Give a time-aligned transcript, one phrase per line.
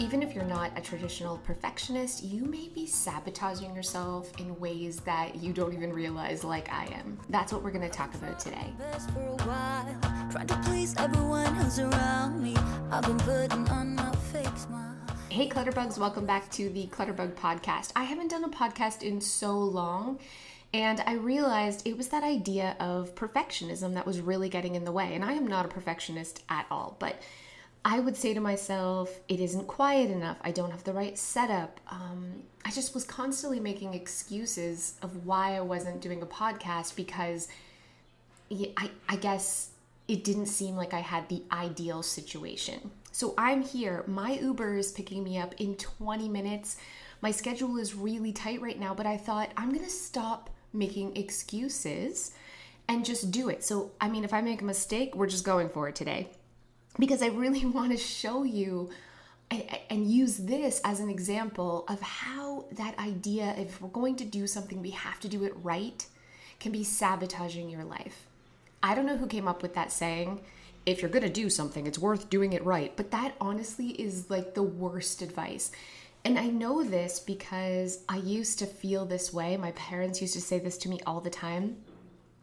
[0.00, 5.34] Even if you're not a traditional perfectionist, you may be sabotaging yourself in ways that
[5.34, 7.18] you don't even realize, like I am.
[7.30, 8.72] That's what we're going to talk about today.
[15.30, 17.90] Hey, Clutterbugs, welcome back to the Clutterbug podcast.
[17.96, 20.20] I haven't done a podcast in so long.
[20.72, 24.92] And I realized it was that idea of perfectionism that was really getting in the
[24.92, 25.14] way.
[25.14, 27.20] And I am not a perfectionist at all, but
[27.84, 30.36] I would say to myself, it isn't quiet enough.
[30.42, 31.80] I don't have the right setup.
[31.90, 37.48] Um, I just was constantly making excuses of why I wasn't doing a podcast because
[38.50, 39.70] I, I guess
[40.08, 42.90] it didn't seem like I had the ideal situation.
[43.12, 44.04] So I'm here.
[44.06, 46.76] My Uber is picking me up in 20 minutes.
[47.20, 51.16] My schedule is really tight right now, but I thought I'm going to stop making
[51.16, 52.32] excuses
[52.88, 53.64] and just do it.
[53.64, 56.30] So, I mean, if I make a mistake, we're just going for it today
[56.98, 58.90] because I really want to show you
[59.50, 64.46] and use this as an example of how that idea, if we're going to do
[64.46, 66.04] something, we have to do it right,
[66.60, 68.26] can be sabotaging your life.
[68.82, 70.40] I don't know who came up with that saying.
[70.84, 72.94] If you're going to do something, it's worth doing it right.
[72.96, 75.70] But that honestly is like the worst advice.
[76.24, 79.56] And I know this because I used to feel this way.
[79.56, 81.76] My parents used to say this to me all the time.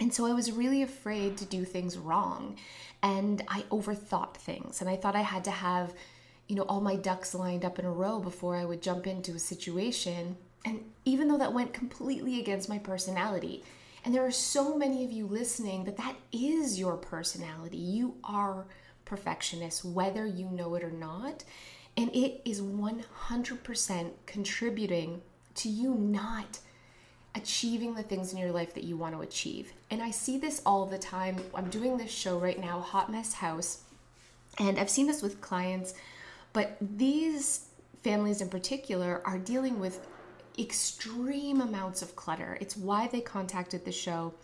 [0.00, 2.56] And so I was really afraid to do things wrong.
[3.02, 4.80] And I overthought things.
[4.80, 5.94] And I thought I had to have,
[6.48, 9.34] you know, all my ducks lined up in a row before I would jump into
[9.34, 10.36] a situation.
[10.64, 13.62] And even though that went completely against my personality,
[14.04, 17.76] and there are so many of you listening that that is your personality.
[17.76, 18.66] You are
[19.04, 21.44] perfectionist, whether you know it or not.
[21.96, 25.20] And it is 100% contributing
[25.56, 26.60] to you not
[27.34, 29.72] achieving the things in your life that you want to achieve.
[29.90, 31.36] And I see this all the time.
[31.54, 33.82] I'm doing this show right now, Hot Mess House,
[34.58, 35.94] and I've seen this with clients,
[36.52, 37.66] but these
[38.02, 40.06] families in particular are dealing with
[40.58, 42.58] extreme amounts of clutter.
[42.60, 44.34] It's why they contacted the show.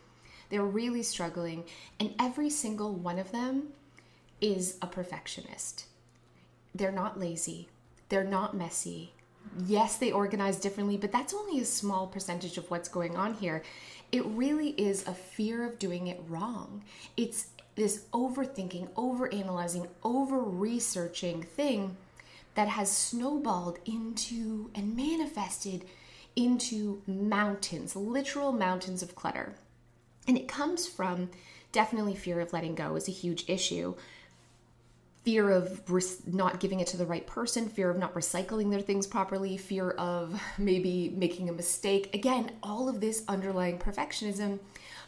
[0.49, 1.65] They're really struggling,
[1.99, 3.69] and every single one of them
[4.41, 5.87] is a perfectionist.
[6.75, 7.69] They're not lazy,
[8.09, 9.13] they're not messy,
[9.67, 13.63] yes, they organize differently, but that's only a small percentage of what's going on here.
[14.13, 16.83] It really is a fear of doing it wrong.
[17.17, 21.97] It's this overthinking, overanalyzing, over researching thing
[22.55, 25.85] that has snowballed into and manifested
[26.35, 29.55] into mountains, literal mountains of clutter.
[30.27, 31.31] And it comes from
[31.73, 33.95] definitely fear of letting go is a huge issue
[35.27, 35.83] fear of
[36.29, 39.91] not giving it to the right person, fear of not recycling their things properly, fear
[39.91, 42.15] of maybe making a mistake.
[42.15, 44.61] Again, all of this underlying perfectionism,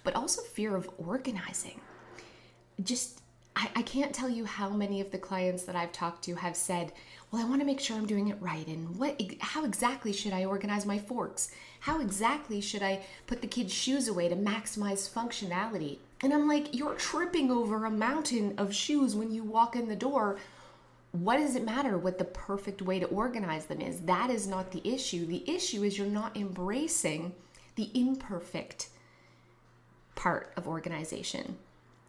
[0.02, 1.80] but also fear of organizing.
[2.82, 3.20] Just,
[3.54, 6.56] I, I can't tell you how many of the clients that I've talked to have
[6.56, 6.92] said,
[7.30, 8.66] well, I want to make sure I'm doing it right.
[8.66, 11.52] And what, how exactly should I organize my forks?
[11.78, 15.98] How exactly should I put the kids' shoes away to maximize functionality?
[16.22, 19.96] And I'm like, you're tripping over a mountain of shoes when you walk in the
[19.96, 20.38] door.
[21.12, 24.00] What does it matter what the perfect way to organize them is?
[24.00, 25.26] That is not the issue.
[25.26, 27.34] The issue is you're not embracing
[27.76, 28.88] the imperfect
[30.16, 31.56] part of organization.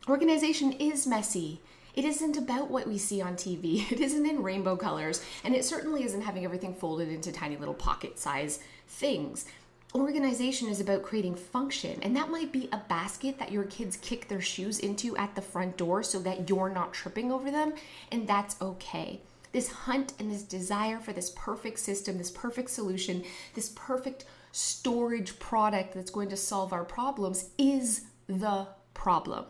[0.07, 1.61] Organization is messy.
[1.93, 3.89] It isn't about what we see on TV.
[3.91, 7.73] It isn't in rainbow colors, and it certainly isn't having everything folded into tiny little
[7.73, 9.45] pocket size things.
[9.95, 14.27] Organization is about creating function, and that might be a basket that your kids kick
[14.27, 17.73] their shoes into at the front door so that you're not tripping over them,
[18.11, 19.19] and that's okay.
[19.51, 23.23] This hunt and this desire for this perfect system, this perfect solution,
[23.55, 29.45] this perfect storage product that's going to solve our problems is the problem,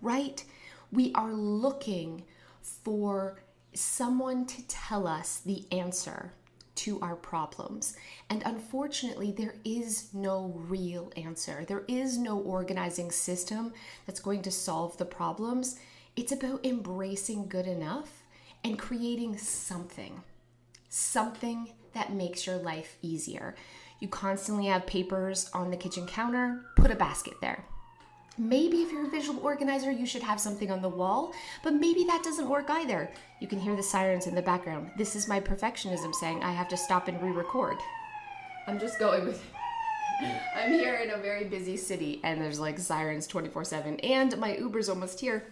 [0.00, 0.42] right?
[0.90, 2.24] We are looking
[2.62, 3.42] for
[3.74, 6.32] someone to tell us the answer
[6.76, 7.96] to our problems.
[8.28, 11.64] And unfortunately, there is no real answer.
[11.66, 13.72] There is no organizing system
[14.06, 15.78] that's going to solve the problems.
[16.16, 18.22] It's about embracing good enough
[18.64, 20.22] and creating something,
[20.88, 23.54] something that makes your life easier.
[24.00, 27.64] You constantly have papers on the kitchen counter, put a basket there.
[28.38, 31.32] Maybe if you're a visual organizer, you should have something on the wall,
[31.62, 33.10] but maybe that doesn't work either.
[33.40, 34.90] You can hear the sirens in the background.
[34.96, 37.76] This is my perfectionism saying I have to stop and re record.
[38.66, 39.44] I'm just going with
[40.56, 44.56] I'm here in a very busy city and there's like sirens 24 7, and my
[44.56, 45.44] Uber's almost here.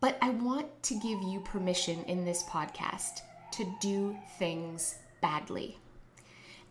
[0.00, 3.20] But I want to give you permission in this podcast
[3.52, 5.78] to do things badly.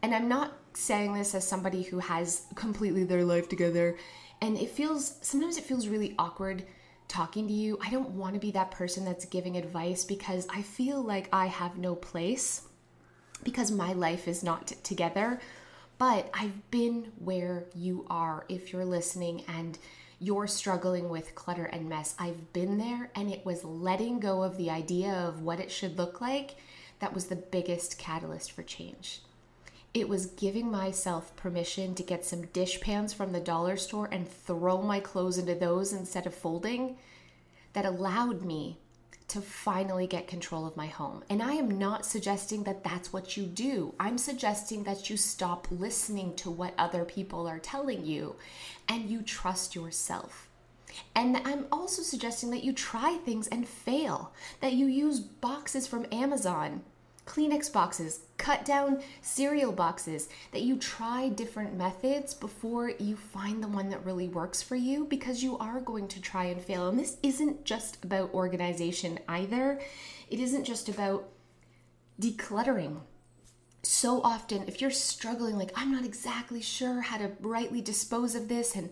[0.02, 3.98] And I'm not saying this as somebody who has completely their life together
[4.42, 6.64] and it feels sometimes it feels really awkward
[7.08, 7.78] talking to you.
[7.84, 11.48] I don't want to be that person that's giving advice because I feel like I
[11.48, 12.62] have no place
[13.44, 15.42] because my life is not t- together.
[15.98, 19.78] But I've been where you are if you're listening and
[20.20, 22.16] you're struggling with clutter and mess.
[22.20, 25.98] I've been there and it was letting go of the idea of what it should
[25.98, 26.56] look like
[27.00, 29.22] that was the biggest catalyst for change.
[29.94, 34.30] It was giving myself permission to get some dish pans from the dollar store and
[34.30, 36.98] throw my clothes into those instead of folding
[37.74, 38.78] that allowed me
[39.30, 41.24] to finally get control of my home.
[41.30, 43.94] And I am not suggesting that that's what you do.
[44.00, 48.36] I'm suggesting that you stop listening to what other people are telling you
[48.88, 50.50] and you trust yourself.
[51.16, 56.08] And I'm also suggesting that you try things and fail, that you use boxes from
[56.12, 56.82] Amazon
[57.30, 63.68] Kleenex boxes, cut down cereal boxes, that you try different methods before you find the
[63.68, 66.90] one that really works for you because you are going to try and fail.
[66.90, 69.80] And this isn't just about organization either,
[70.32, 71.30] it isn't just about
[72.20, 73.02] decluttering.
[73.84, 78.48] So often, if you're struggling, like, I'm not exactly sure how to rightly dispose of
[78.48, 78.90] this and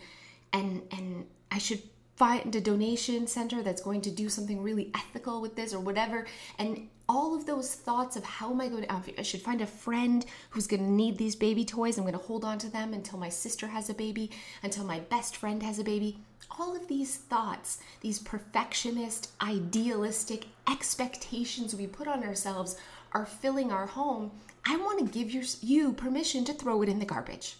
[0.53, 1.81] and and I should
[2.17, 6.25] find a donation center that's going to do something really ethical with this or whatever
[6.57, 9.67] and all of those thoughts of how am I going to, I should find a
[9.67, 11.97] friend who's going to need these baby toys.
[11.97, 14.29] I'm going to hold on to them until my sister has a baby,
[14.61, 16.17] until my best friend has a baby.
[16.59, 22.75] All of these thoughts, these perfectionist, idealistic expectations we put on ourselves
[23.13, 24.31] are filling our home.
[24.65, 27.55] I want to give your, you permission to throw it in the garbage.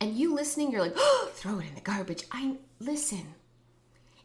[0.00, 2.24] And you listening, you're like, oh, throw it in the garbage.
[2.30, 3.34] I listen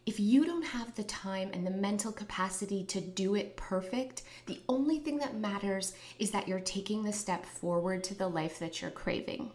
[0.04, 4.60] if you don't have the time and the mental capacity to do it perfect, the
[4.68, 8.82] only thing that matters is that you're taking the step forward to the life that
[8.82, 9.50] you're craving.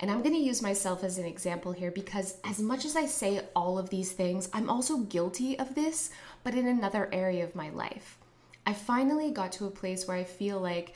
[0.00, 3.06] And I'm going to use myself as an example here because, as much as I
[3.06, 6.10] say all of these things, I'm also guilty of this,
[6.42, 8.18] but in another area of my life.
[8.66, 10.94] I finally got to a place where I feel like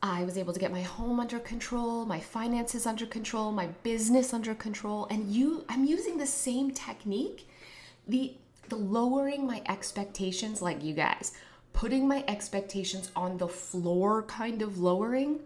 [0.00, 4.32] I was able to get my home under control, my finances under control, my business
[4.32, 7.48] under control, and you I'm using the same technique
[8.10, 8.34] the
[8.68, 11.32] the lowering my expectations like you guys
[11.72, 15.40] putting my expectations on the floor kind of lowering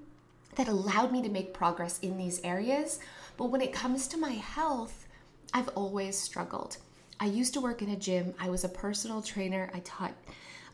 [0.56, 3.00] that allowed me to make progress in these areas.
[3.36, 5.06] But when it comes to my health
[5.52, 6.78] i've always struggled.
[7.20, 8.34] I used to work in a gym.
[8.40, 9.70] I was a personal trainer.
[9.72, 10.14] I taught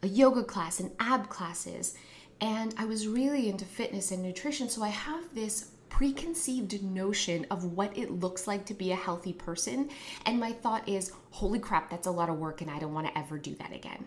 [0.02, 1.94] a yoga class and ab classes.
[2.40, 4.68] And i was really into fitness and nutrition.
[4.68, 9.34] So i have this preconceived notion of what it looks like to be a healthy
[9.34, 9.90] person.
[10.24, 13.06] And my thought is, holy crap, that's a lot of work, and I don't want
[13.06, 14.06] to ever do that again.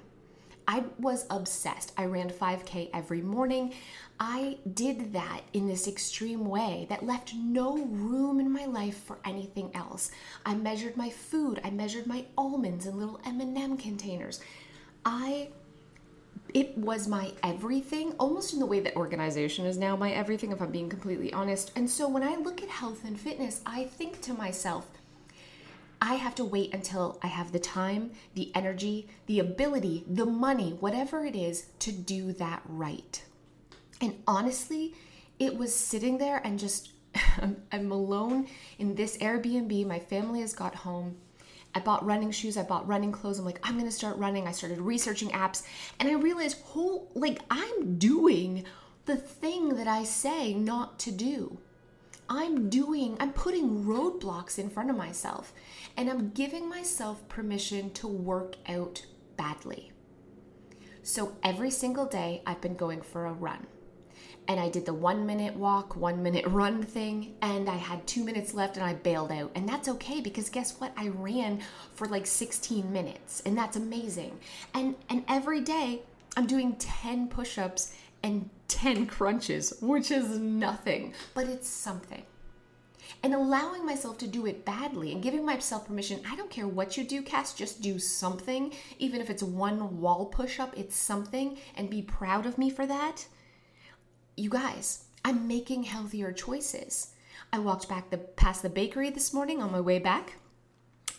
[0.68, 1.92] I was obsessed.
[1.98, 3.74] I ran 5K every morning.
[4.20, 9.20] I did that in this extreme way that left no room in my life for
[9.26, 10.12] anything else.
[10.46, 11.60] I measured my food.
[11.64, 14.40] I measured my almonds in little M&M containers.
[15.06, 15.50] I
[16.54, 20.62] it was my everything, almost in the way that organization is now my everything, if
[20.62, 21.72] I'm being completely honest.
[21.76, 24.86] And so when I look at health and fitness, I think to myself,
[26.00, 30.72] I have to wait until I have the time, the energy, the ability, the money,
[30.80, 33.24] whatever it is, to do that right.
[34.02, 34.94] And honestly,
[35.40, 36.92] it was sitting there and just,
[37.72, 38.48] I'm alone
[38.78, 39.88] in this Airbnb.
[39.88, 41.16] My family has got home
[41.76, 43.40] I bought running shoes, I bought running clothes.
[43.40, 44.48] I'm like, I'm gonna start running.
[44.48, 45.64] I started researching apps
[46.00, 48.66] and I realized, whole like I'm doing
[49.06, 51.58] the thing that I say not to do.
[52.30, 55.54] I'm doing, I'm putting roadblocks in front of myself
[55.98, 59.92] and I'm giving myself permission to work out badly.
[61.02, 63.68] So every single day, I've been going for a run
[64.48, 68.24] and I did the one minute walk, one minute run thing, and I had two
[68.24, 69.52] minutes left and I bailed out.
[69.56, 70.94] And that's okay because guess what?
[70.98, 71.62] I ran
[71.96, 74.40] for like 16 minutes, and that's amazing.
[74.74, 76.02] And and every day
[76.36, 82.24] I'm doing 10 push-ups and 10 crunches, which is nothing, but it's something.
[83.22, 86.98] And allowing myself to do it badly and giving myself permission, I don't care what
[86.98, 88.74] you do, Cass, just do something.
[88.98, 92.86] Even if it's one wall push up, it's something, and be proud of me for
[92.86, 93.26] that
[94.36, 97.14] you guys, I'm making healthier choices.
[97.52, 100.38] I walked back the past the bakery this morning on my way back,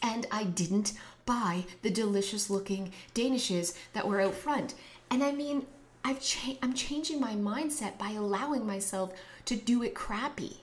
[0.02, 0.94] and I didn't
[1.24, 4.74] buy the delicious looking danishes that were out front.
[5.10, 5.66] And I mean,
[6.04, 9.12] I've cha- I'm changing my mindset by allowing myself
[9.46, 10.60] to do it crappy.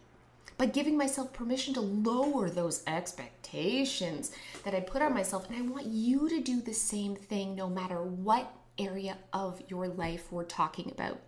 [0.57, 4.31] By giving myself permission to lower those expectations
[4.63, 5.49] that I put on myself.
[5.49, 9.87] And I want you to do the same thing no matter what area of your
[9.87, 11.19] life we're talking about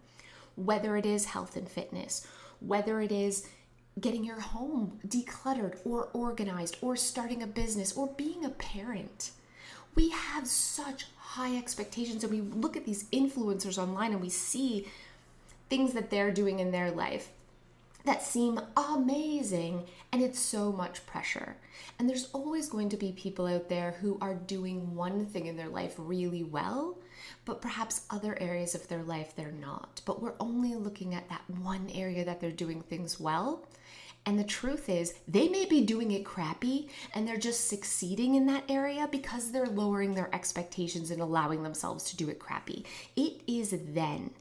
[0.55, 2.25] whether it is health and fitness,
[2.60, 3.48] whether it is
[4.00, 9.31] getting your home decluttered or organized, or starting a business, or being a parent.
[9.95, 14.88] We have such high expectations, and we look at these influencers online and we see
[15.69, 17.29] things that they're doing in their life
[18.05, 21.55] that seem amazing, and it's so much pressure.
[21.98, 25.55] And there's always going to be people out there who are doing one thing in
[25.55, 26.98] their life really well,
[27.46, 30.01] but perhaps other areas of their life they're not.
[30.06, 33.65] But we're only looking at that one area that they're doing things well.
[34.25, 38.46] And the truth is, they may be doing it crappy and they're just succeeding in
[38.46, 42.86] that area because they're lowering their expectations and allowing themselves to do it crappy.
[43.18, 44.32] It is then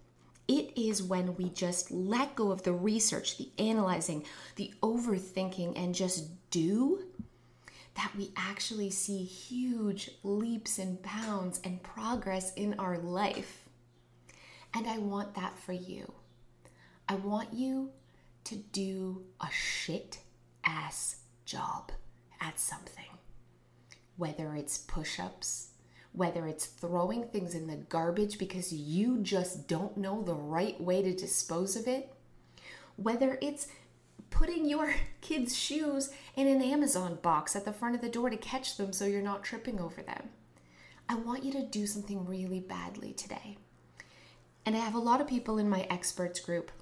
[0.49, 4.25] it is when we just let go of the research, the analyzing,
[4.57, 7.05] the overthinking, and just do
[7.95, 13.69] that we actually see huge leaps and bounds and progress in our life.
[14.75, 16.13] And I want that for you.
[17.09, 17.91] I want you
[18.45, 20.19] to do a shit
[20.65, 21.93] ass job
[22.41, 23.05] at something.
[24.17, 25.69] Whether it's push ups,
[26.13, 31.03] whether it's throwing things in the garbage because you just don't know the right way
[31.03, 32.13] to dispose of it,
[32.97, 33.69] whether it's
[34.33, 38.37] putting your kids' shoes in an Amazon box at the front of the door to
[38.37, 40.31] catch them so you're not tripping over them.
[41.09, 43.57] I want you to do something really badly today.
[44.67, 46.73] And I have a lot of people in my experts group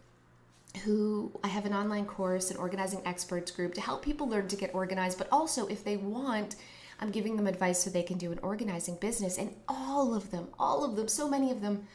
[0.84, 4.56] who I have an online course, an organizing experts group to help people learn to
[4.56, 6.56] get organized, but also if they want
[7.00, 9.38] I'm giving them advice so they can do an organizing business.
[9.38, 11.86] And all of them, all of them, so many of them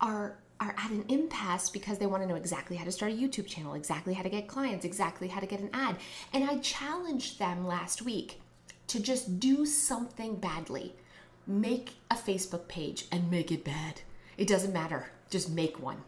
[0.00, 3.14] are are at an impasse because they want to know exactly how to start a
[3.14, 5.96] YouTube channel, exactly how to get clients, exactly how to get an ad.
[6.32, 8.40] And I challenged them last week
[8.88, 10.94] to just do something badly.
[11.46, 14.02] Make a Facebook page and make it bad.
[14.36, 15.10] It doesn't matter.
[15.30, 16.02] Just make one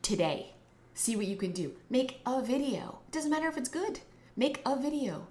[0.00, 0.52] today.
[0.94, 1.72] See what you can do.
[1.90, 2.98] Make a video.
[3.08, 4.00] It doesn't matter if it's good.
[4.36, 5.26] Make a video.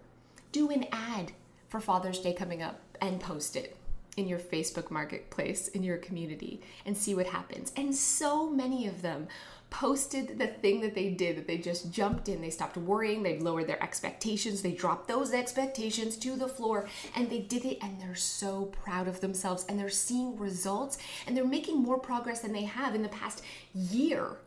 [0.51, 1.32] Do an ad
[1.70, 3.75] for Father's Day coming up and post it
[4.18, 7.72] in your Facebook marketplace in your community and see what happens.
[7.75, 9.27] And so many of them
[9.70, 12.41] posted the thing that they did that they just jumped in.
[12.41, 13.24] They stopped worrying.
[13.24, 14.62] They lowered their expectations.
[14.62, 19.08] They dropped those expectations to the floor and they did it and they're so proud
[19.08, 23.01] of themselves and they're seeing results and they're making more progress than they have in
[23.01, 24.38] the past year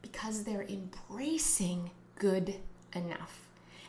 [0.00, 2.54] because they're embracing good
[2.94, 3.45] enough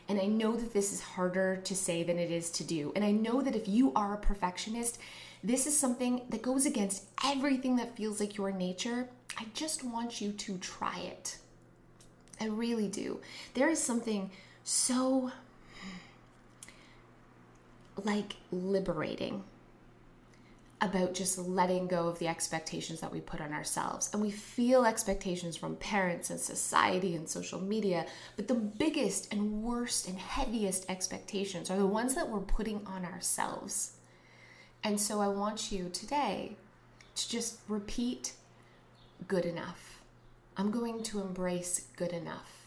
[0.08, 2.92] and I know that this is harder to say than it is to do.
[2.96, 4.98] And I know that if you are a perfectionist,
[5.44, 9.08] this is something that goes against everything that feels like your nature.
[9.36, 11.38] I just want you to try it.
[12.40, 13.20] I really do.
[13.54, 14.30] There is something
[14.64, 15.30] so
[18.04, 19.44] like liberating
[20.80, 24.10] about just letting go of the expectations that we put on ourselves.
[24.12, 28.06] And we feel expectations from parents and society and social media,
[28.36, 33.04] but the biggest and worst and heaviest expectations are the ones that we're putting on
[33.04, 33.92] ourselves.
[34.84, 36.56] And so I want you today
[37.16, 38.34] to just repeat
[39.26, 40.00] good enough.
[40.56, 42.66] I'm going to embrace good enough.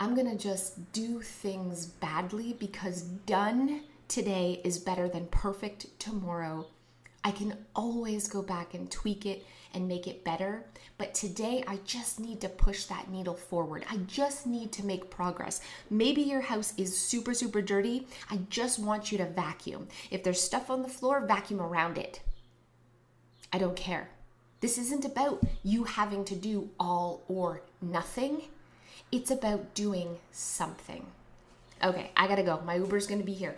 [0.00, 6.66] I'm going to just do things badly because done today is better than perfect tomorrow
[7.24, 10.66] I can always go back and tweak it and make it better.
[10.98, 13.84] But today, I just need to push that needle forward.
[13.90, 15.62] I just need to make progress.
[15.88, 18.06] Maybe your house is super, super dirty.
[18.30, 19.88] I just want you to vacuum.
[20.10, 22.20] If there's stuff on the floor, vacuum around it.
[23.52, 24.10] I don't care.
[24.60, 28.42] This isn't about you having to do all or nothing,
[29.12, 31.06] it's about doing something.
[31.82, 32.60] Okay, I gotta go.
[32.64, 33.56] My Uber's gonna be here.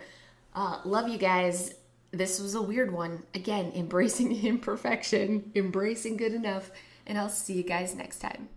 [0.53, 1.75] Uh, love you guys
[2.11, 3.23] this was a weird one.
[3.33, 6.71] Again, embracing imperfection, embracing good enough,
[7.05, 8.49] and I'll see you guys next time.